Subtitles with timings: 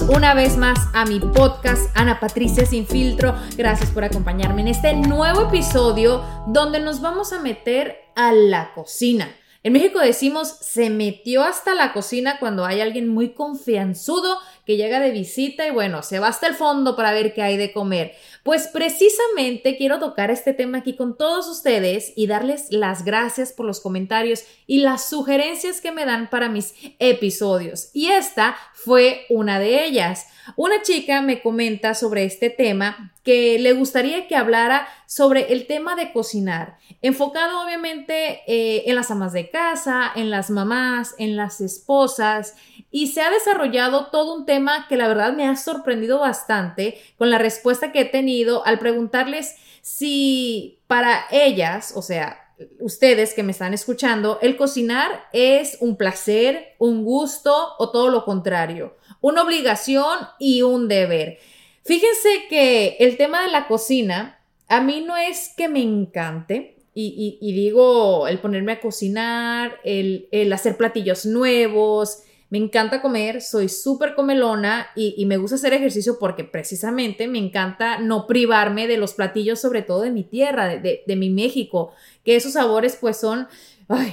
[0.00, 3.36] Una vez más a mi podcast Ana Patricia Sin Filtro.
[3.58, 9.28] Gracias por acompañarme en este nuevo episodio donde nos vamos a meter a la cocina.
[9.62, 14.98] En México decimos se metió hasta la cocina cuando hay alguien muy confianzudo que llega
[14.98, 18.14] de visita y bueno, se va hasta el fondo para ver qué hay de comer.
[18.42, 23.66] Pues precisamente quiero tocar este tema aquí con todos ustedes y darles las gracias por
[23.66, 27.90] los comentarios y las sugerencias que me dan para mis episodios.
[27.92, 30.26] Y esta fue una de ellas.
[30.56, 35.94] Una chica me comenta sobre este tema que le gustaría que hablara sobre el tema
[35.94, 41.60] de cocinar, enfocado obviamente eh, en las amas de casa, en las mamás, en las
[41.60, 42.56] esposas,
[42.92, 47.30] y se ha desarrollado todo un tema que la verdad me ha sorprendido bastante con
[47.30, 53.52] la respuesta que he tenido al preguntarles si para ellas, o sea, ustedes que me
[53.52, 60.18] están escuchando, el cocinar es un placer, un gusto o todo lo contrario, una obligación
[60.38, 61.38] y un deber.
[61.84, 64.38] Fíjense que el tema de la cocina
[64.68, 66.76] a mí no es que me encante.
[66.94, 73.70] Y, digo, el ponerme a cocinar, el, el hacer platillos nuevos, me encanta comer, soy
[73.70, 79.14] súper comelona y, me gusta hacer ejercicio porque precisamente me encanta no privarme de los
[79.14, 81.94] platillos, sobre todo de mi tierra, de, mi México,
[82.26, 83.48] que esos sabores pues son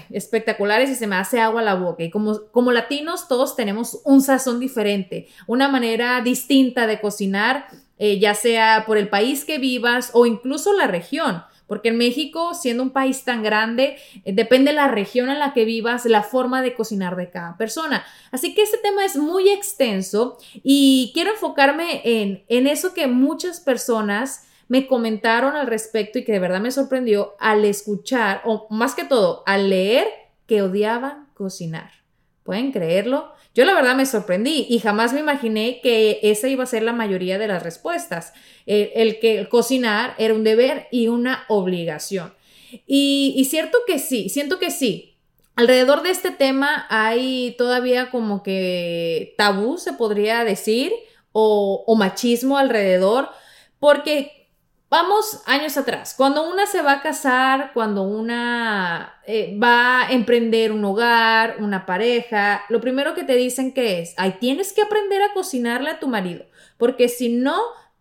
[0.09, 2.01] espectaculares y se me hace agua la boca.
[2.01, 7.65] Y como, como latinos todos tenemos un sazón diferente, una manera distinta de cocinar,
[7.97, 11.43] eh, ya sea por el país que vivas o incluso la región.
[11.69, 15.53] Porque en México, siendo un país tan grande, eh, depende de la región en la
[15.53, 18.03] que vivas, la forma de cocinar de cada persona.
[18.31, 23.61] Así que este tema es muy extenso y quiero enfocarme en, en eso que muchas
[23.61, 28.95] personas me comentaron al respecto y que de verdad me sorprendió al escuchar, o más
[28.95, 30.07] que todo, al leer
[30.47, 31.91] que odiaban cocinar.
[32.43, 33.31] ¿Pueden creerlo?
[33.55, 36.93] Yo la verdad me sorprendí y jamás me imaginé que esa iba a ser la
[36.93, 38.33] mayoría de las respuestas.
[38.65, 42.33] El, que cocinar era un deber y una obligación.
[42.85, 45.15] Y, cierto que sí, siento que sí.
[45.55, 50.93] Alrededor de este tema hay todavía como que tabú, se podría decir,
[51.31, 53.29] o, machismo alrededor,
[53.79, 54.38] porque
[54.89, 60.71] Vamos años atrás, cuando una se va a casar, cuando una eh, va a emprender
[60.71, 65.21] un hogar, una pareja, lo primero que te dicen que es, ay, tienes que aprender
[65.21, 66.45] a cocinarle a tu marido,
[66.77, 67.59] porque si no,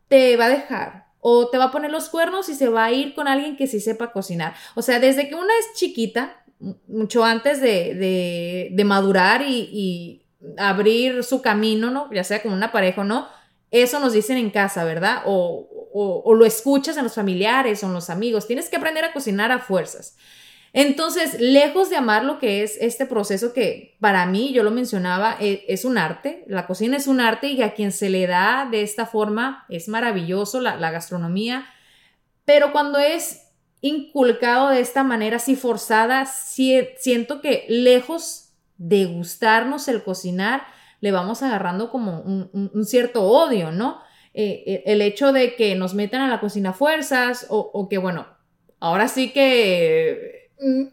[0.09, 2.93] te va a dejar o te va a poner los cuernos y se va a
[2.93, 4.55] ir con alguien que sí sepa cocinar.
[4.75, 6.43] O sea, desde que una es chiquita,
[6.87, 10.23] mucho antes de, de, madurar y, y
[10.57, 12.11] abrir su camino, ¿no?
[12.13, 13.29] Ya sea con una pareja o no,
[13.71, 15.23] eso nos dicen en casa, ¿verdad?
[15.27, 15.69] O,
[16.01, 18.47] o, lo escuchas en los familiares o en los amigos.
[18.47, 20.17] Tienes que aprender a cocinar a fuerzas.
[20.73, 25.37] Entonces, lejos de amar lo que es este proceso que para mí, yo lo mencionaba,
[25.41, 28.69] e, es, un arte, la cocina es un arte y a quien se le da
[28.71, 31.67] de esta forma es maravilloso la, gastronomía,
[32.45, 33.47] pero cuando es
[33.81, 40.67] inculcado de esta manera así forzada, siento que lejos de gustarnos el cocinar,
[41.01, 44.01] le vamos agarrando como un cierto odio, ¿no?
[44.41, 48.29] Eh, eh, el hecho de que nos metan a la cocina fuerzas o, que, bueno,
[48.79, 50.85] ahora sí que mm,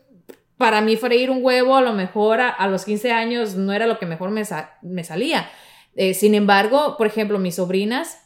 [0.57, 3.99] para mí freír un huevo a lo mejor a, los 15 años no era lo
[3.99, 5.47] que mejor me, salía.
[5.95, 8.17] Eh, sin embargo, por ejemplo, mis sobrinas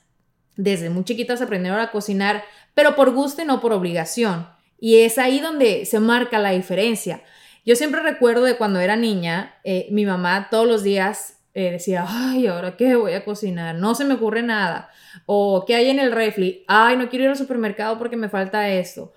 [0.56, 4.48] desde muy chiquitas aprendieron a cocinar, pero por gusto y no por obligación.
[4.80, 7.24] Y es ahí donde se marca la diferencia.
[7.66, 9.60] Yo siempre recuerdo de cuando era niña,
[9.92, 13.76] mi mamá todos los días eh, decía, ay, ¿ahora qué voy a cocinar?
[13.76, 14.90] No se me ocurre nada.
[15.26, 16.64] O ¿qué hay en el refri?
[16.68, 19.14] Ay, no quiero ir al supermercado porque me falta esto.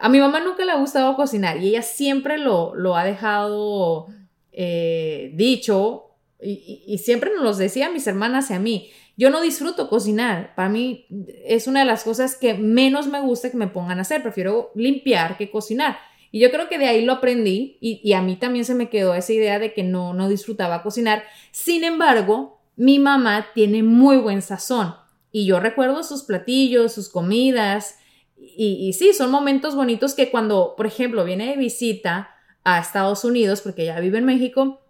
[0.00, 4.08] A mi mamá nunca le ha gustado cocinar y ella siempre lo, lo ha dejado
[4.52, 6.08] eh, dicho
[6.40, 8.90] y, siempre nos lo decía a mis hermanas y a mí.
[9.16, 10.54] Yo no disfruto cocinar.
[10.54, 11.06] Para mí
[11.44, 14.22] es una de las cosas que menos me gusta que me pongan a hacer.
[14.22, 15.98] Prefiero limpiar que cocinar.
[16.30, 19.14] Y yo creo que de ahí lo aprendí y, a mí también se me quedó
[19.14, 21.24] esa idea de que no, no disfrutaba cocinar.
[21.52, 24.94] Sin embargo, mi mamá tiene muy buen sazón
[25.32, 27.98] y yo recuerdo sus platillos, sus comidas
[28.36, 32.30] y, y sí, son momentos bonitos que cuando, por ejemplo, viene de visita
[32.64, 34.80] a Estados Unidos, porque ella vive en México,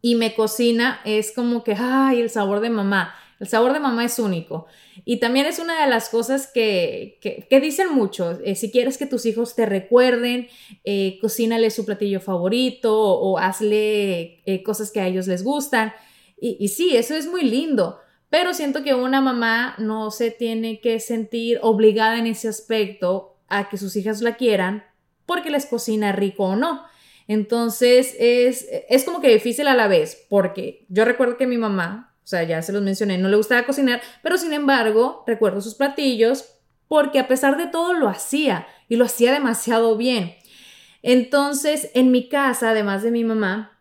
[0.00, 3.14] y me cocina, es como que, ay, el sabor de mamá.
[3.40, 4.66] El sabor de mamá es único.
[5.04, 8.38] Y también es una de las cosas que, que, dicen mucho.
[8.44, 10.48] Eh, si quieres que tus hijos te recuerden,
[10.84, 15.92] eh, cocínale su platillo favorito o, hazle eh, cosas que a ellos les gustan.
[16.40, 17.98] Y, y sí, eso es muy lindo.
[18.30, 23.68] Pero siento que una mamá no se tiene que sentir obligada en ese aspecto a
[23.68, 24.84] que sus hijas la quieran
[25.26, 26.82] porque les cocina rico o no.
[27.28, 32.07] Entonces es, es como que difícil a la vez, porque yo recuerdo que mi mamá,
[32.28, 35.74] o sea, ya se los mencioné, no le gustaba cocinar, pero sin embargo recuerdo sus
[35.74, 36.44] platillos
[36.86, 40.34] porque a pesar de todo lo hacía y lo hacía demasiado bien.
[41.00, 43.80] Entonces, en mi casa, además de mi mamá,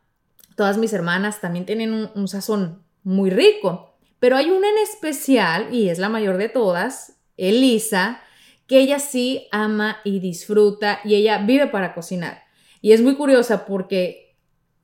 [0.55, 5.89] todas mis hermanas también tienen un, sazón muy rico, pero hay una en especial, y
[5.89, 8.21] es la mayor de todas, Elisa,
[8.65, 12.43] que ella sí ama y disfruta y ella vive para cocinar.
[12.79, 14.26] Y es muy curiosa porque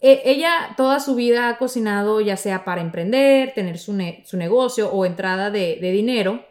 [0.03, 5.49] ella toda su vida ha cocinado ya sea para emprender, tener su, negocio o entrada
[5.49, 6.45] de, dinero.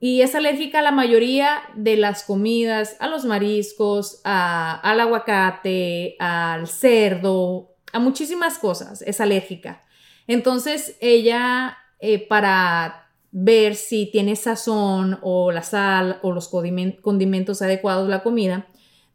[0.00, 6.68] Y es alérgica a la mayoría de las comidas, a los mariscos, al aguacate, al
[6.68, 9.00] cerdo, a muchísimas cosas.
[9.00, 9.82] Es alérgica.
[10.26, 18.10] Entonces ella, eh, para ver si tiene sazón o la sal o los condimentos adecuados
[18.10, 18.66] la comida,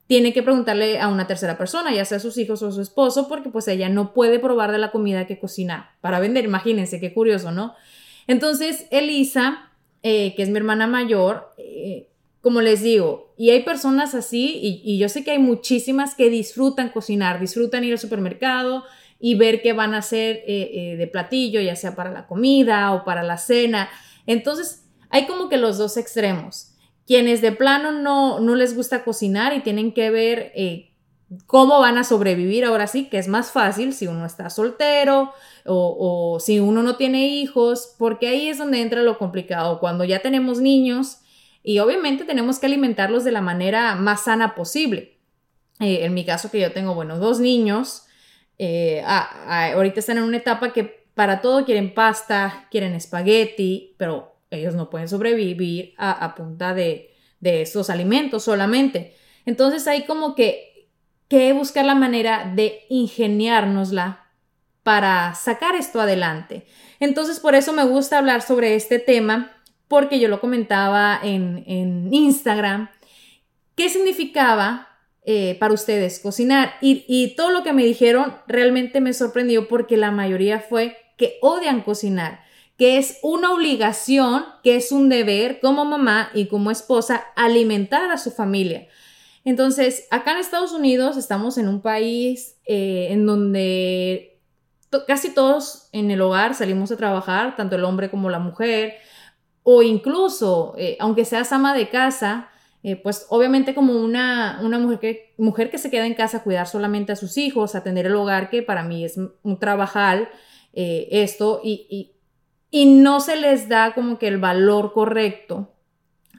[0.09, 3.51] tiene que preguntarle a una tercera persona, ya sea sus hijos o su esposo, porque
[3.51, 6.45] pues ella no puede probar de la comida que cocina para vender.
[6.45, 7.75] Imagínense, qué curioso, ¿no?
[8.25, 9.69] Entonces, Elisa,
[10.01, 12.07] eh, que es mi hermana mayor, eh,
[12.41, 16.89] como les digo, y hay personas así, y, yo sé que hay muchísimas que disfrutan
[16.89, 18.85] cocinar, disfrutan ir al supermercado
[19.19, 23.05] y ver qué van a hacer eh, de platillo, ya sea para la comida o
[23.05, 23.91] para la cena.
[24.25, 26.69] Entonces, hay como que los dos extremos
[27.09, 30.91] quienes de plano no, no les gusta cocinar y tienen que ver eh,
[31.47, 35.33] cómo van a sobrevivir ahora sí, que es más fácil si uno está soltero
[35.65, 40.03] o, o, si uno no tiene hijos, porque ahí es donde entra lo complicado, cuando
[40.03, 41.21] ya tenemos niños
[41.63, 45.17] y obviamente tenemos que alimentarlos de la manera más sana posible.
[45.79, 48.03] Eh, en mi caso que yo tengo, bueno, dos niños,
[48.59, 54.75] eh, ahorita están en una etapa que para todo quieren pasta, quieren espagueti, pero ellos
[54.75, 59.15] no pueden sobrevivir a, punta de, de estos alimentos solamente.
[59.45, 60.89] Entonces hay como que,
[61.27, 64.25] que buscar la manera de ingeniárnosla
[64.83, 66.65] para sacar esto adelante.
[66.99, 69.51] Entonces por eso me gusta hablar sobre este tema,
[69.87, 72.89] porque yo lo comentaba en, en Instagram.
[73.75, 74.87] ¿Qué significaba
[75.23, 76.73] eh, para ustedes cocinar?
[76.81, 81.37] Y, y todo lo que me dijeron realmente me sorprendió porque la mayoría fue que
[81.41, 82.48] odian cocinar
[82.79, 88.17] que es una obligación, que es un deber como mamá y como esposa alimentar a
[88.17, 88.87] su familia.
[89.43, 94.39] Entonces, acá en Estados Unidos estamos en un país eh, en donde
[95.07, 98.93] casi todos en el hogar salimos a trabajar, tanto el hombre como la mujer,
[99.63, 102.47] o incluso, eh, aunque seas ama de casa,
[102.81, 106.43] eh, pues obviamente como una, una mujer, que, mujer que se queda en casa a
[106.43, 110.31] cuidar solamente a sus hijos, atender el hogar, que para mí es un trabajar
[110.71, 112.13] esto, y
[112.71, 115.73] no se les da como que el valor correcto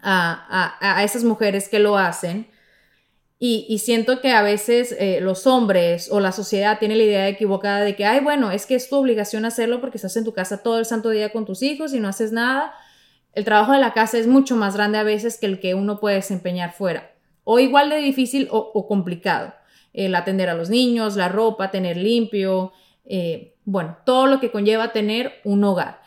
[0.03, 2.49] a, a, esas mujeres que lo hacen.
[3.39, 7.29] Y, y siento que a veces eh, los hombres o la sociedad tiene la idea
[7.29, 10.35] equivocada de que, ay, bueno, es que es tu obligación hacerlo porque estás en tu
[10.35, 12.75] casa todo el santo día con tus hijos y no haces nada.
[13.33, 16.01] El trabajo de la casa es mucho más grande a veces que el que uno
[16.01, 17.13] puede desempeñar fuera.
[17.45, 19.55] O igual de difícil o, complicado.
[19.93, 22.73] El atender a los niños, la ropa, tener limpio,
[23.07, 26.00] eh, bueno, todo lo que conlleva tener un hogar.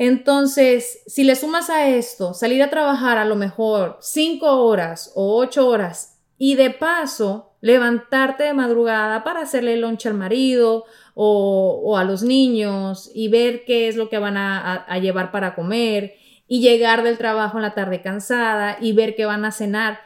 [0.00, 5.36] Entonces, si le sumas a esto, salir a trabajar a lo mejor cinco horas o
[5.36, 12.04] ocho horas y de paso levantarte de madrugada para hacerle lonche al marido o, a
[12.04, 16.14] los niños y ver qué es lo que van a, llevar para comer
[16.48, 20.00] y llegar del trabajo en la tarde cansada y ver qué van a cenar,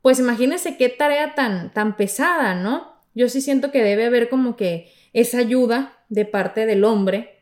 [0.00, 2.94] pues imagínense qué tarea tan, tan pesada, ¿no?
[3.16, 7.37] Yo sí siento que debe haber como que esa ayuda de parte del hombre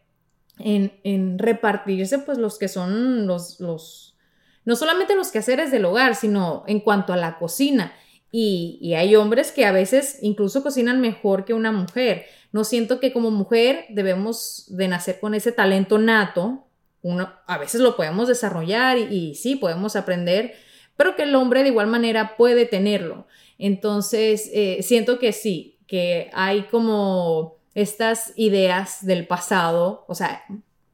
[0.58, 4.16] en, repartirse pues los que son los, los,
[4.64, 7.92] no solamente los quehaceres del hogar, sino en cuanto a la cocina.
[8.32, 12.26] Y, y, hay hombres que a veces incluso cocinan mejor que una mujer.
[12.52, 16.66] No siento que como mujer debemos de nacer con ese talento nato.
[17.02, 20.54] Uno, a veces lo podemos desarrollar y, y sí, podemos aprender,
[20.96, 23.26] pero que el hombre de igual manera puede tenerlo.
[23.58, 30.42] Entonces, eh, siento que sí, que hay como estas ideas del pasado, o sea,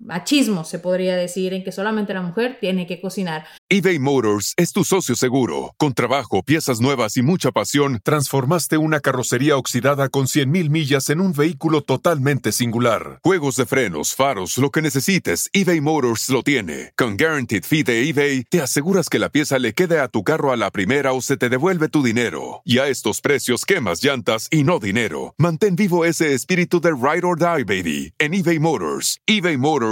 [0.04, 3.46] machismo, se podría decir, en que solamente la mujer tiene que cocinar.
[3.68, 5.74] eBay Motors es tu socio seguro.
[5.78, 11.20] Con trabajo, piezas nuevas y mucha pasión, transformaste una carrocería oxidada con 100.000 millas en
[11.20, 13.20] un vehículo totalmente singular.
[13.22, 16.92] Juegos de frenos, faros, lo que necesites, eBay Motors lo tiene.
[16.96, 20.52] Con Guaranteed Fee de eBay, te aseguras que la pieza le quede a tu carro
[20.52, 22.62] a la primera o se te devuelve tu dinero.
[22.64, 25.34] Y a estos precios, quemas llantas y no dinero.
[25.38, 29.18] Mantén vivo ese espíritu de Ride or Die, baby, en eBay Motors.
[29.26, 29.91] eBay Motors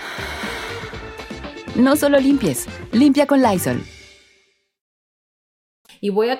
[1.75, 3.81] No solo limpies, limpia con Lysol.
[6.01, 6.39] Y voy a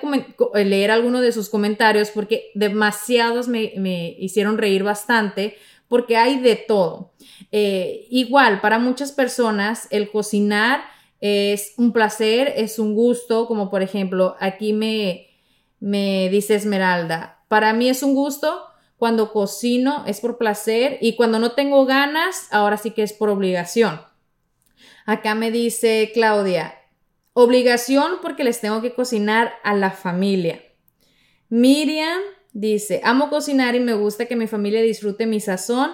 [0.55, 5.55] leer algunos de sus comentarios porque demasiados me, hicieron reír bastante
[5.87, 7.13] porque hay de todo.
[7.51, 10.81] Eh, igual, para muchas personas el cocinar
[11.21, 15.27] es un placer, es un gusto, como por ejemplo, aquí me,
[15.79, 18.63] me dice Esmeralda, para mí es un gusto
[18.97, 23.29] cuando cocino, es por placer y cuando no tengo ganas, ahora sí que es por
[23.29, 24.10] obligación.
[25.11, 26.73] Acá me dice Claudia,
[27.33, 30.63] obligación porque les tengo que cocinar a la familia.
[31.49, 32.21] Miriam
[32.53, 35.91] dice, amo cocinar y me gusta que mi familia disfrute mi sazón,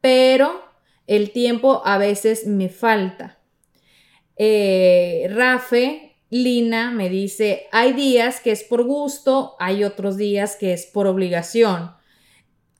[0.00, 0.64] pero
[1.06, 3.38] el tiempo a veces me falta.
[4.36, 10.72] Eh, Rafe, Lina me dice, hay días que es por gusto, hay otros días que
[10.72, 11.90] es por obligación.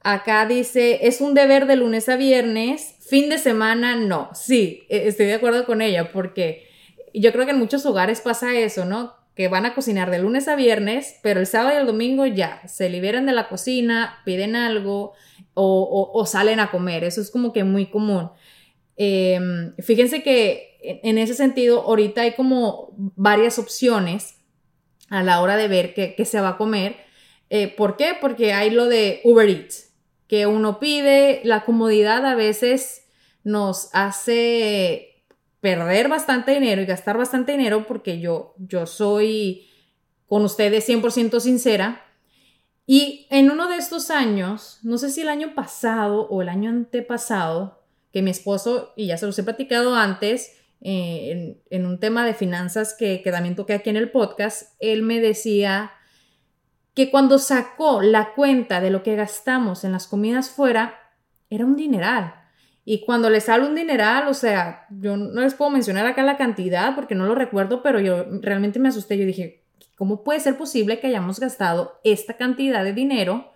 [0.01, 4.31] Acá dice, es un deber de lunes a viernes, Fin de semana, no.
[4.35, 6.67] Sí, e, estoy de acuerdo con ella porque
[7.15, 9.15] yo creo que en muchos hogares pasa eso, ¿no?
[9.37, 12.67] Que van a cocinar de lunes a viernes, pero el sábado y el domingo ya
[12.67, 15.13] se liberan de la cocina, piden algo
[15.55, 17.05] o, salen a comer.
[17.05, 18.31] Eso es como que muy común.
[18.97, 24.37] Em, fíjense que en ese sentido, ahorita hay como varias opciones
[25.11, 26.97] a la hora de ver qué, se va a comer.
[27.51, 28.15] Eh, ¿Por qué?
[28.21, 29.86] Porque hay lo de Uber Eats
[30.29, 33.07] que uno pide, la comodidad a veces
[33.45, 35.25] nos hace
[35.61, 39.67] perder bastante dinero y gastar bastante dinero porque yo, yo soy
[40.27, 42.03] con ustedes 100% sincera.
[42.87, 46.71] Y en uno de estos años, no sé si el año pasado o el año
[46.71, 50.53] antepasado, que mi esposo, y ya se los he platicado antes,
[50.83, 55.03] eh, en, un tema de finanzas que, que también toqué aquí en el podcast, él
[55.03, 55.91] me decía
[56.97, 60.99] que cuando sacó la cuenta de lo que gastamos en las comidas fuera,
[61.51, 62.35] era un dineral.
[62.87, 66.39] Y cuando le sale un dineral, o sea, yo no les puedo mencionar acá la
[66.39, 69.19] cantidad porque no lo recuerdo, pero yo realmente me asusté.
[69.19, 69.63] Yo dije,
[69.95, 73.53] ¿cómo puede ser posible que hayamos gastado esta cantidad de dinero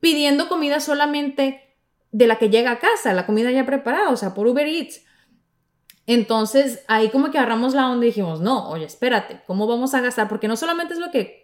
[0.00, 1.76] pidiendo comida solamente
[2.10, 5.04] de la que llega a casa, la comida ya preparada, o sea, por Uber Eats?
[6.08, 10.00] Entonces ahí como que agarramos la onda y dijimos, no, oye, espérate, ¿cómo vamos a
[10.00, 10.28] gastar?
[10.28, 11.41] Porque no solamente es lo que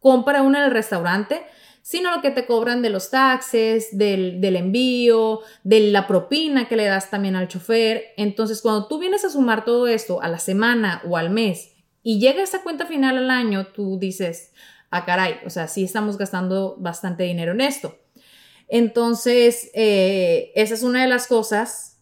[0.00, 1.42] compra uno en el restaurante,
[1.82, 6.84] sino lo que te cobran de los taxes, del, envío, de la propina que le
[6.84, 8.12] das también al chofer.
[8.18, 12.20] Entonces, cuando tú vienes a sumar todo esto a la semana o al mes y
[12.20, 14.52] llega esa cuenta final al año, tú dices,
[14.90, 17.98] ah, caray, o sea, sí estamos gastando bastante dinero en esto.
[18.68, 22.00] Entonces, eh, esa es una de las cosas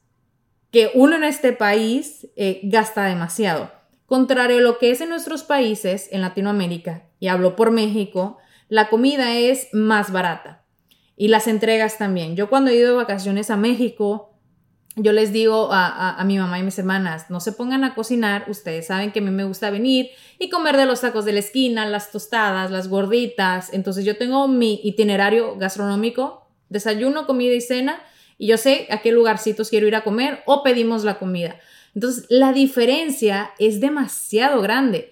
[0.73, 3.76] que uno en este país eh, gasta demasiado.
[4.07, 8.89] Contrario a lo que es en nuestros países, en Latinoamérica, y hablo por México, la
[8.89, 10.65] comida es más barata
[11.17, 12.37] y las entregas también.
[12.37, 14.37] Yo cuando he ido de vacaciones a México,
[14.97, 18.87] yo les digo a, mi mamá y mis hermanas, no se pongan a cocinar, ustedes
[18.87, 20.09] saben que a mí me gusta venir
[20.39, 24.49] y comer de los tacos de la esquina, las tostadas, las gorditas, entonces yo tengo
[24.49, 28.01] mi itinerario gastronómico, desayuno, comida y cena,
[28.39, 31.57] y yo sé a qué lugarcitos quiero ir a comer o pedimos la comida.
[31.97, 35.11] Entonces, la diferencia es demasiado grande.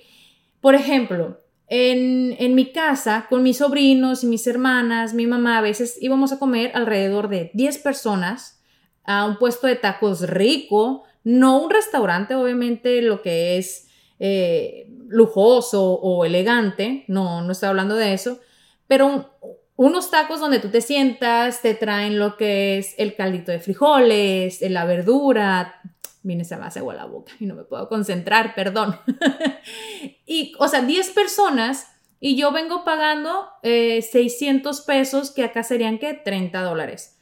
[0.61, 5.63] Por ejemplo, en, en, mi casa, con mis sobrinos y mis hermanas, mi mamá, a
[5.63, 8.63] veces íbamos a comer alrededor de 10 personas
[9.03, 13.89] a un puesto de tacos rico, no un restaurante, obviamente, lo que es
[14.19, 18.41] eh, lujoso o elegante, no, no estoy hablando de eso,
[18.87, 19.31] pero
[19.77, 24.61] unos tacos donde tú te sientas, te traen lo que es el caldito de frijoles,
[24.61, 25.81] la verdura,
[26.25, 28.99] viene se me hace agua la boca y no me puedo concentrar, perdón.
[30.27, 31.89] y, o sea, 10 personas
[32.19, 37.19] y yo vengo pagando 600 eh, pesos, que acá serían que 30 dólares.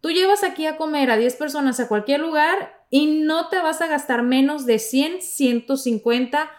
[0.00, 3.80] Tú llevas aquí a comer a 10 personas a cualquier lugar y no te vas
[3.80, 6.50] a gastar menos de 100, 150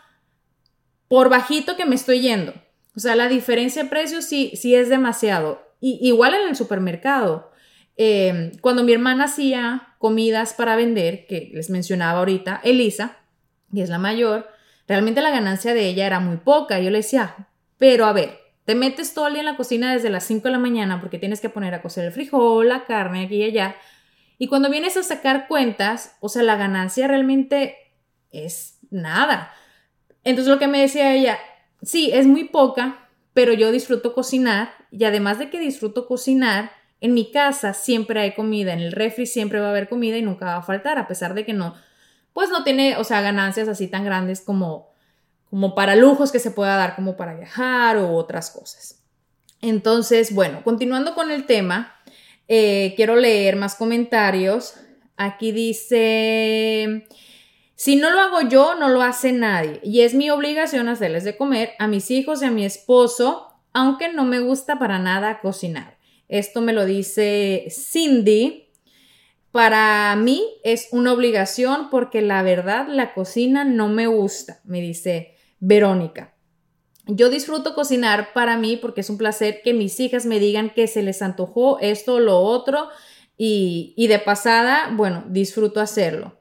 [1.07, 2.53] por bajito que me estoy yendo.
[2.95, 5.61] O sea, la diferencia de precios sí, sí es demasiado.
[5.79, 7.51] Y, igual en el supermercado.
[7.97, 13.17] Em, cuando mi hermana hacía comidas para vender, que les mencionaba ahorita, Elisa,
[13.71, 14.47] y es la mayor,
[14.87, 16.79] realmente la ganancia de ella era muy poca.
[16.79, 17.47] Yo le decía,
[17.77, 20.51] pero a ver, te metes todo el día en la cocina desde las 5 de
[20.51, 23.75] la mañana porque tienes que poner a cocer el frijol, la carne aquí y allá.
[24.37, 27.75] Y cuando vienes a sacar cuentas, o sea, la ganancia realmente
[28.31, 29.53] es nada.
[30.23, 31.37] Entonces lo que me decía ella,
[31.81, 36.71] sí, es muy poca, pero yo disfruto cocinar y además de que disfruto cocinar,
[37.01, 40.21] en mi casa siempre hay comida, en el refri siempre va a haber comida y
[40.21, 41.75] nunca va a faltar, a pesar de que no,
[42.33, 44.89] pues no tiene, o sea, ganancias así tan grandes como,
[45.49, 49.01] como para lujos que se pueda dar, como para viajar o otras cosas.
[49.61, 51.95] Entonces, bueno, continuando con el tema,
[52.47, 54.75] eh, quiero leer más comentarios.
[55.17, 57.07] Aquí dice,
[57.75, 59.79] si no lo hago yo, no lo hace nadie.
[59.83, 64.11] Y es mi obligación hacerles de comer a mis hijos y a mi esposo, aunque
[64.11, 65.94] no me gusta para nada cocinar.
[66.27, 68.69] Esto me lo dice Cindy.
[69.51, 75.35] Para mí es una obligación porque la verdad la cocina no me gusta, me dice
[75.59, 76.35] Verónica.
[77.07, 80.87] Yo disfruto cocinar para mí porque es un placer que mis hijas me digan que
[80.87, 82.89] se les antojó esto o lo otro
[83.37, 86.39] y, de pasada, bueno, disfruto hacerlo.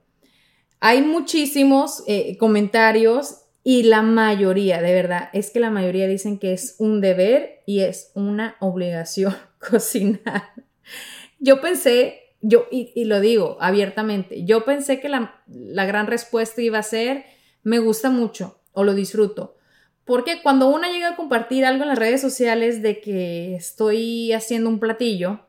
[0.80, 6.52] Hay muchísimos eh, comentarios y la mayoría, de verdad, es que la mayoría dicen que
[6.52, 10.52] es un deber y es una obligación cocinar.
[11.38, 16.78] Yo pensé, yo, y, lo digo abiertamente, yo pensé que la, la gran respuesta iba
[16.78, 17.24] a ser,
[17.62, 19.56] me gusta mucho o lo disfruto.
[20.04, 24.68] Porque cuando uno llega a compartir algo en las redes sociales de que estoy haciendo
[24.68, 25.40] un platillo,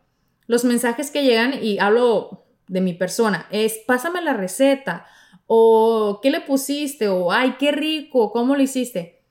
[0.48, 5.06] los mensajes que llegan, y hablo de mi persona, es pásame la receta,
[5.48, 9.22] o qué le pusiste, o ay, qué rico, cómo lo hiciste.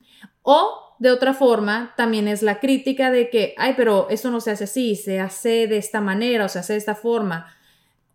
[0.42, 4.52] O de otra forma, también es la crítica de que, ay, pero eso no se
[4.52, 7.52] hace así, se hace de esta manera o se hace de esta forma.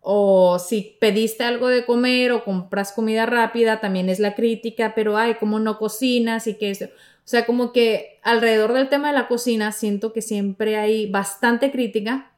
[0.01, 5.17] O si pediste algo de comer o compras comida rápida, también es la crítica, pero
[5.17, 6.47] ay, ¿cómo no cocinas?
[6.47, 6.85] Y que eso.
[6.85, 11.71] O sea, como que alrededor del tema de la cocina siento que siempre hay bastante
[11.71, 12.31] crítica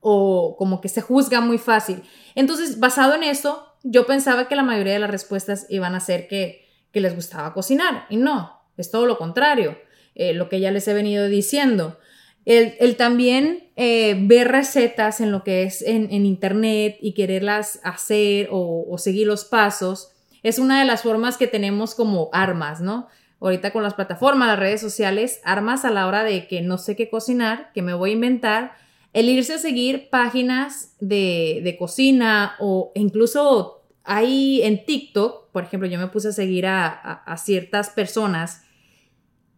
[0.00, 2.02] o como que se juzga muy fácil.
[2.34, 6.26] Entonces, basado en eso, yo pensaba que la mayoría de las respuestas iban a ser
[6.26, 9.78] que, que les gustaba cocinar y no, es todo lo contrario,
[10.14, 11.98] eh, lo que ya les he venido diciendo.
[12.46, 18.96] El, también eh, ver recetas en lo que es en, internet y quererlas hacer o,
[18.98, 23.08] seguir los pasos es una de las formas que tenemos como armas, ¿no?
[23.40, 26.96] Ahorita con las plataformas, las redes sociales, armas a la hora de que no sé
[26.96, 28.76] qué cocinar, que me voy a inventar,
[29.14, 35.98] el irse a seguir páginas de, cocina o incluso hay en TikTok, por ejemplo, yo
[35.98, 38.64] me puse a seguir a ciertas personas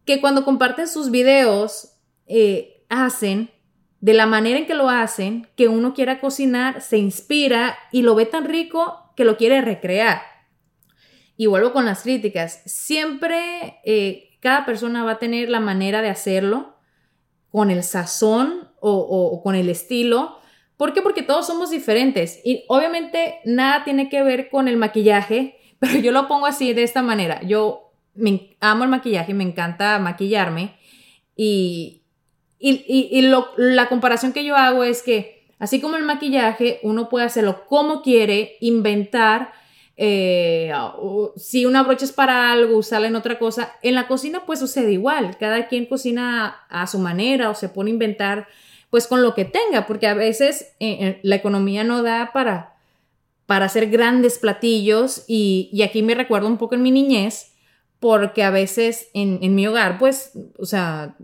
[0.07, 3.51] que cuando comparten sus videos eh, hacen
[4.01, 8.15] de la manera en que lo hacen, que uno quiera cocinar, se inspira y lo
[8.15, 10.23] ve tan rico que lo quiere recrear.
[11.37, 12.63] Y vuelvo con las críticas.
[12.67, 16.77] Siempre eh, cada persona va a tener la manera de hacerlo
[17.51, 20.39] con el sazón o, con el estilo.
[20.77, 21.03] ¿Por qué?
[21.03, 22.41] Porque todos somos diferentes.
[22.45, 26.83] Y obviamente nada tiene que ver con el maquillaje, pero yo lo pongo así de
[26.83, 27.43] esta manera.
[27.43, 30.77] Yo me amo el maquillaje, me encanta maquillarme
[31.37, 32.03] y,
[32.59, 33.23] y,
[33.57, 38.01] la comparación que yo hago es que así como el maquillaje, uno puede hacerlo como
[38.01, 39.53] quiere, inventar,
[39.99, 40.73] eh,
[41.37, 43.75] si una brocha es para algo, usarla en otra cosa.
[43.83, 47.91] En la cocina pues sucede igual, cada quien cocina a su manera o se pone
[47.91, 48.49] a inventar
[48.91, 52.77] pues con lo que tenga, porque a veces eh, eh, la economía no da para,
[53.47, 57.53] para hacer grandes platillos y, y aquí me recuerdo un poco en mi niñez,
[58.01, 61.17] porque a veces en, mi hogar, pues, o sea,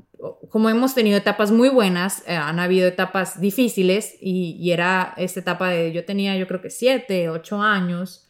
[0.49, 5.69] como hemos tenido etapas muy buenas, eh, han habido etapas difíciles y, era esta etapa
[5.71, 8.27] de, yo tenía yo creo que siete, ocho años,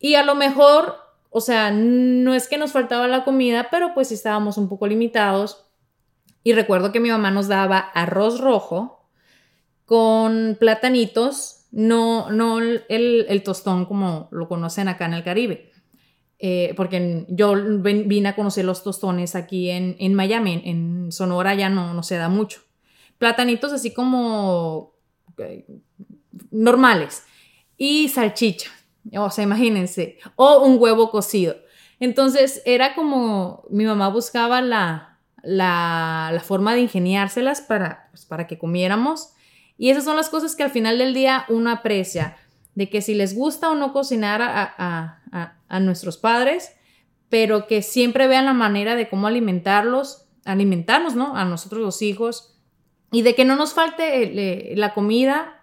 [0.00, 1.04] y a lo mejor
[1.36, 5.63] o sea, no es que nos faltaba la comida, pero pues estábamos un poco limitados.
[6.44, 9.08] Y recuerdo que mi mamá nos daba arroz rojo
[9.86, 15.72] con platanitos, no, no el, tostón como lo conocen acá en el Caribe.
[16.38, 21.70] Eh, porque yo vine a conocer los tostones aquí en, en Miami, en Sonora ya
[21.70, 22.60] no, no se da mucho.
[23.16, 24.94] Platanitos así como
[25.38, 25.64] eh,
[26.50, 27.24] normales
[27.78, 28.70] y salchicha,
[29.16, 31.56] o sea, imagínense, o un huevo cocido.
[32.00, 35.13] Entonces era como mi mamá buscaba la,
[35.44, 39.32] la, forma de ingeniárselas para, pues, para que comiéramos.
[39.76, 42.36] Y esas son las cosas que al final del día uno aprecia,
[42.74, 45.20] de que si les gusta o no cocinar a,
[45.68, 46.72] a nuestros padres,
[47.28, 51.36] pero que siempre vean la manera de cómo alimentarlos, alimentarnos, ¿no?
[51.36, 52.54] A nosotros los hijos
[53.14, 55.62] y de que no nos falte eh, la comida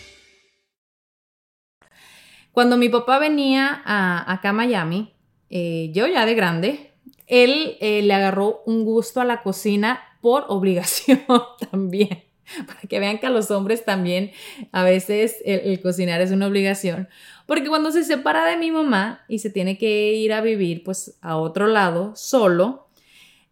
[2.51, 5.13] Cuando mi papá venía a, acá a Miami,
[5.49, 6.91] eh, yo ya de grande,
[7.27, 11.21] él eh, le agarró un gusto a la cocina por obligación
[11.71, 12.23] también.
[12.67, 14.31] Para que vean que a los hombres también
[14.73, 17.07] a veces el, cocinar es una obligación.
[17.45, 21.17] Porque cuando se separa de mi mamá y se tiene que ir a vivir pues
[21.21, 22.89] a otro lado solo,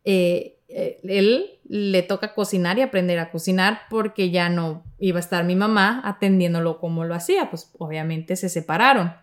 [0.04, 5.44] eh, él le toca cocinar y aprender a cocinar porque ya no iba a estar
[5.44, 9.14] mi mamá atendiéndolo como lo hacía, pues obviamente se separaron.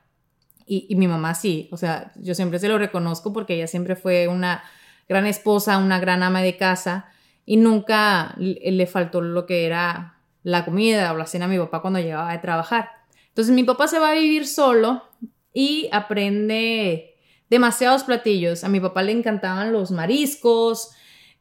[0.68, 4.26] Y, mi mamá sí, o sea, yo siempre se lo reconozco porque ella siempre fue
[4.26, 4.64] una
[5.09, 7.06] gran esposa, una gran ama de casa
[7.44, 11.82] y nunca le faltó lo que era la comida o la cena a mi papá
[11.82, 12.90] cuando llegaba de trabajar.
[13.28, 15.04] Entonces mi papá se va a vivir solo
[15.52, 17.14] y aprende
[17.48, 18.64] demasiados platillos.
[18.64, 20.95] A mi papá le encantaban los mariscos,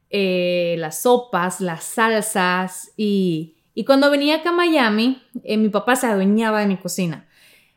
[0.08, 3.54] eh, las sopas, las salsas y,
[3.86, 7.28] cuando venía acá a Miami, eh, mi papá se adueñaba de mi cocina.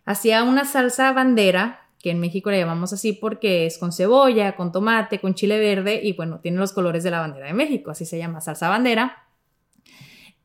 [0.06, 4.72] Hacía una salsa bandera, que en México le llamamos así porque es con cebolla, con
[4.72, 8.06] tomate, con chile verde y bueno, tiene los colores de la bandera de México, así
[8.06, 9.28] se llama salsa bandera.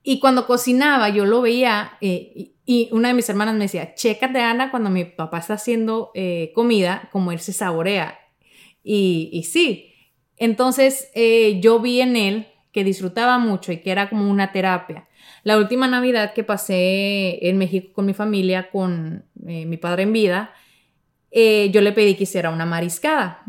[0.02, 4.40] Y cuando cocinaba yo lo veía eh, y una de mis hermanas me decía, chécate
[4.40, 6.10] Ana cuando mi papá está haciendo
[6.54, 8.18] comida, como él se saborea.
[8.82, 9.93] Y, y sí,
[10.36, 15.06] entonces eh, yo vi en él que disfrutaba mucho y que era como una terapia.
[15.44, 20.12] La última Navidad que pasé en México con mi familia, con eh, mi padre en
[20.12, 20.52] vida,
[21.30, 23.42] eh, yo le pedí que hiciera una mariscada.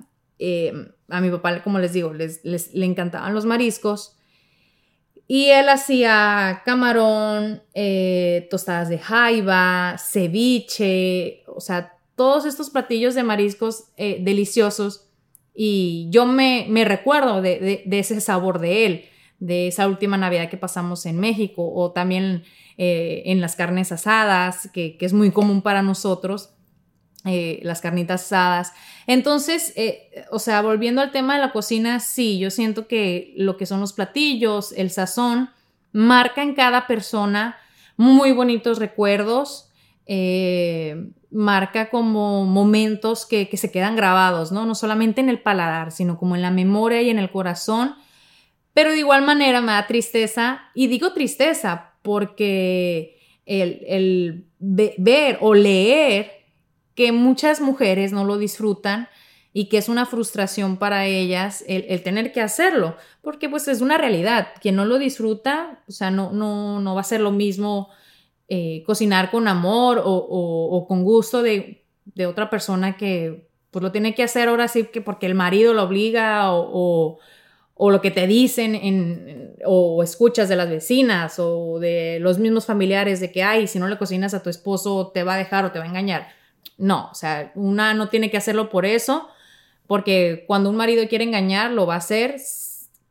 [1.10, 4.18] a mi papá, como les digo, les, le encantaban los mariscos.
[5.28, 7.64] Y él hacía camarón,
[8.52, 15.05] tostadas de jaiba, ceviche, o sea, todos estos platillos de mariscos deliciosos
[15.56, 19.06] y yo me, recuerdo de, ese sabor de él,
[19.40, 22.44] de esa última Navidad que pasamos en México o también
[22.78, 26.50] eh, en las carnes asadas, que, es muy común para nosotros,
[27.24, 28.74] eh, las carnitas asadas.
[29.08, 33.56] Entonces, eh, o sea, volviendo al tema de la cocina, sí, yo siento que lo
[33.56, 35.50] que son los platillos, el sazón,
[35.94, 37.58] marca en cada persona
[37.96, 39.65] muy bonitos recuerdos
[40.06, 44.66] eh, marca como momentos que, se quedan grabados, ¿no?
[44.66, 47.96] No solamente en el paladar, sino como en la memoria y en el corazón.
[48.74, 56.32] Pero de igual manera me da tristeza, y digo tristeza porque el, ver o leer
[56.94, 59.10] que muchas mujeres no lo disfrutan
[59.52, 63.98] y que es una frustración para ellas el, tener que hacerlo, porque pues es una
[63.98, 67.90] realidad, quien no lo disfruta, o sea, no, no, no va a ser lo mismo
[68.48, 71.84] eh, cocinar con amor o, con gusto de,
[72.28, 75.84] otra persona que pues lo tiene que hacer ahora sí que porque el marido lo
[75.84, 77.18] obliga o,
[77.78, 83.20] lo que te dicen en, o escuchas de las vecinas o de los mismos familiares
[83.20, 85.72] de que, ay, si no le cocinas a tu esposo te va a dejar o
[85.72, 86.28] te va a engañar.
[86.78, 89.28] No, o sea, una no tiene que hacerlo por eso,
[89.88, 92.36] porque cuando un marido quiere engañar, lo va a hacer,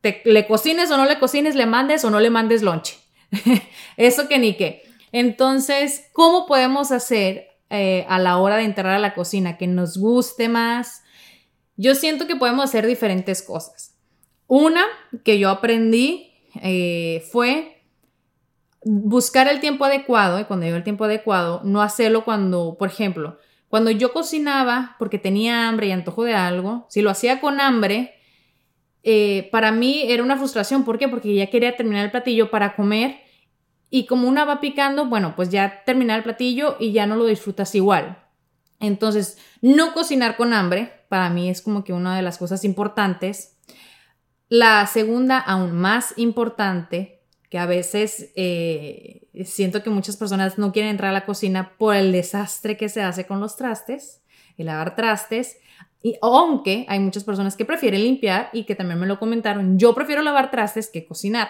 [0.01, 2.97] le cocines o no le cocines, le mandes o no le mandes lonche.
[3.97, 4.84] Eso que ni qué.
[5.17, 9.97] Entonces, ¿cómo podemos hacer eh, a la hora de entrar a la cocina que nos
[9.97, 11.03] guste más?
[11.77, 13.97] Yo siento que podemos hacer diferentes cosas.
[14.47, 14.83] Una
[15.23, 17.81] que yo aprendí eh, fue
[18.83, 23.39] buscar el tiempo adecuado, y cuando digo el tiempo adecuado, no hacerlo cuando, por ejemplo,
[23.69, 28.15] cuando yo cocinaba porque tenía hambre y antojo de algo, si lo hacía con hambre,
[29.03, 30.83] eh, para mí era una frustración.
[30.83, 31.07] ¿Por qué?
[31.07, 33.23] Porque ya quería terminar el platillo para comer
[33.89, 37.25] y como una va picando, bueno, pues ya terminar el platillo y ya no lo
[37.25, 38.17] disfrutas igual.
[38.79, 43.57] Entonces, no cocinar con hambre, para mí es como que una de las cosas importantes.
[44.49, 50.91] La segunda, aún más importante, que a veces eh, siento que muchas personas no quieren
[50.91, 54.21] entrar a la cocina por el desastre que se hace con los trastes,
[54.57, 55.57] el lavar trastes,
[56.01, 59.95] y aunque hay muchas personas que prefieren limpiar y que también me lo comentaron, yo
[59.95, 61.49] prefiero lavar trastes que cocinar.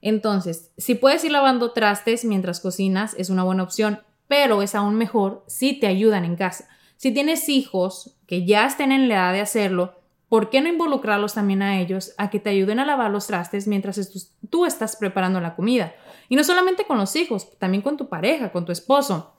[0.00, 4.96] Entonces, si puedes ir lavando trastes mientras cocinas, es una buena opción, pero es aún
[4.96, 6.68] mejor si te ayudan en casa.
[6.96, 9.94] Si tienes hijos que ya estén en la edad de hacerlo,
[10.28, 13.66] ¿por qué no involucrarlos también a ellos a que te ayuden a lavar los trastes
[13.66, 14.10] mientras
[14.50, 15.94] tú estás preparando la comida?
[16.28, 19.34] Y no solamente con los hijos, también con tu pareja, con tu esposo.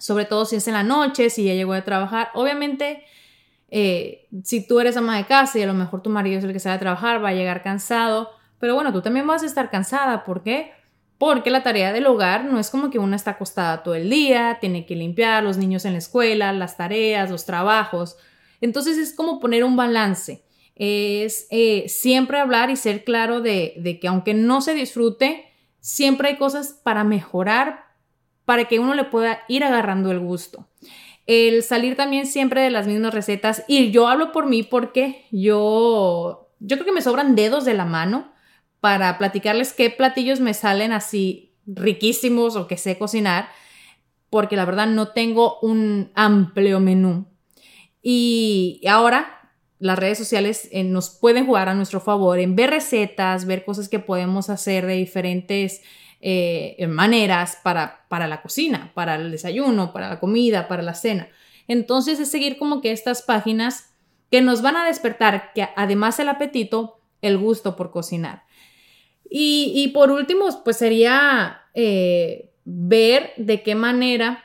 [0.00, 2.30] Sobre todo si es en la noche, si ya llegó de trabajar.
[2.34, 3.04] Obviamente,
[3.70, 6.52] eh, si tú eres ama de casa y a lo mejor tu marido es el
[6.52, 8.30] que sale a trabajar, va a llegar cansado.
[8.58, 10.24] Pero bueno, tú también vas a estar cansada.
[10.24, 10.72] ¿Por qué?
[11.18, 14.58] Porque la tarea del hogar no es como que una está acostada todo el día,
[14.60, 18.16] tiene que limpiar, los niños en la escuela, las tareas, los trabajos.
[18.60, 20.44] Entonces es como poner un balance.
[20.74, 25.44] Es eh, siempre hablar y ser claro de, que aunque no se disfrute,
[25.80, 27.84] siempre hay cosas para mejorar,
[28.44, 30.66] para que uno le pueda ir agarrando el gusto.
[31.26, 33.64] El salir también siempre de las mismas recetas.
[33.68, 37.84] Y yo hablo por mí porque yo, yo creo que me sobran dedos de la
[37.84, 38.33] mano
[38.84, 43.48] para platicarles qué platillos me salen así riquísimos o que sé cocinar,
[44.28, 47.24] porque la verdad no tengo un amplio menú.
[48.02, 53.46] Y ahora las redes sociales eh, nos pueden jugar a nuestro favor en ver recetas,
[53.46, 55.80] ver cosas que podemos hacer de diferentes
[56.20, 61.30] eh, maneras para, para la cocina, para el desayuno, para la comida, para la cena.
[61.68, 63.94] Entonces es seguir como que estas páginas
[64.30, 68.43] que nos van a despertar, que además el apetito, el gusto por cocinar.
[69.28, 74.44] Y, por último, pues sería eh, ver de qué manera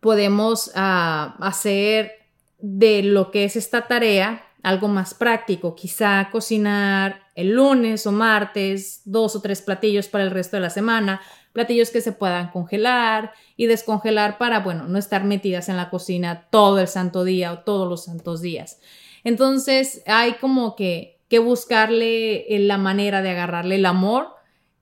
[0.00, 2.12] podemos ah, hacer
[2.58, 9.02] de lo que es esta tarea algo más práctico, quizá cocinar el lunes o martes
[9.04, 11.20] dos o tres platillos para el resto de la semana,
[11.52, 16.48] platillos que se puedan congelar y descongelar para, bueno, no estar metidas en la cocina
[16.50, 18.80] todo el santo día o todos los santos días.
[19.22, 24.34] Entonces hay como que, que buscarle eh, la manera de agarrarle el amor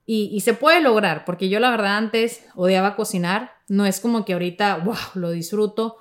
[0.07, 4.25] y, y, se puede lograr, porque yo la verdad antes odiaba cocinar, no es como
[4.27, 5.97] que ahorita, wow, lo disfruto,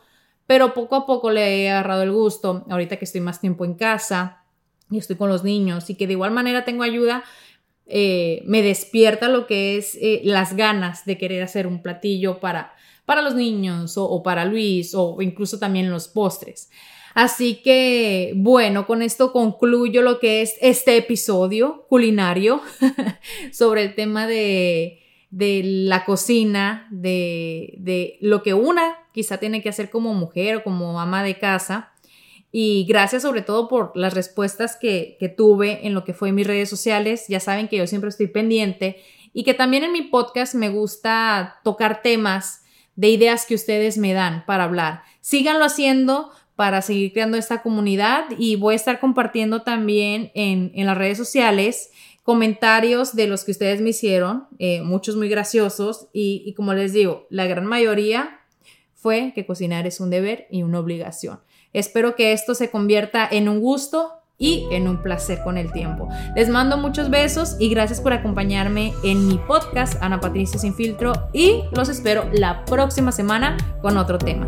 [0.45, 3.75] pero poco a poco le he agarrado el gusto, ahorita que estoy más tiempo en
[3.75, 4.43] casa
[4.91, 7.23] y estoy con los niños y que de igual manera tengo ayuda,
[7.85, 12.73] eh, me despierta lo que es eh, las ganas de querer hacer un platillo para,
[13.05, 16.69] para los niños o, para Luis o incluso también los postres.
[17.13, 22.61] Así que, bueno, con esto concluyo lo que es este episodio culinario
[23.51, 29.69] sobre el tema de, de la cocina, de, de lo que una quizá tiene que
[29.69, 31.93] hacer como mujer o como ama de casa.
[32.51, 36.69] Y gracias sobre todo por las respuestas que, tuve en lo que fue mis redes
[36.69, 37.25] sociales.
[37.27, 39.01] Ya saben que yo siempre estoy pendiente
[39.33, 42.63] y que también en mi podcast me gusta tocar temas
[42.95, 45.01] de ideas que ustedes me dan para hablar.
[45.19, 50.97] Síganlo haciendo para seguir creando esta comunidad y voy a estar compartiendo también en, las
[50.97, 51.91] redes sociales
[52.23, 56.93] comentarios de los que ustedes me hicieron, eh, muchos muy graciosos y, y como les
[56.93, 58.39] digo, la gran mayoría
[58.93, 61.41] fue que cocinar es un deber y una obligación.
[61.73, 66.09] Espero que esto se convierta en un gusto y en un placer con el tiempo.
[66.35, 71.13] Les mando muchos besos y gracias por acompañarme en mi podcast Ana Patricia Sin Filtro
[71.33, 74.47] y los espero la próxima semana con otro tema.